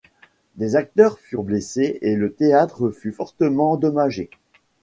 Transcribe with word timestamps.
Des 0.55 0.75
acteurs 0.75 1.19
furent 1.19 1.43
blessés 1.43 1.99
et 2.01 2.15
le 2.15 2.33
théâtre 2.33 2.89
fut 2.89 3.11
fortement 3.11 3.73
endommagé. 3.73 4.31